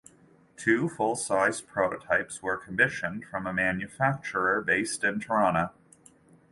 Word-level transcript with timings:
Two 0.57 0.89
full-sized 0.89 1.67
prototypes 1.67 2.41
were 2.41 2.57
commissioned 2.57 3.23
from 3.23 3.45
a 3.45 3.53
manufacturer 3.53 4.59
based 4.59 5.03
in 5.03 5.19
Toronto. 5.19 5.69